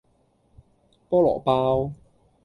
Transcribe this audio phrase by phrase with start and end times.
[1.11, 1.93] 菠蘿包